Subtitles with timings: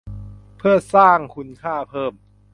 [0.57, 2.13] เพื่อสร้างคุณค่าเพิ่ม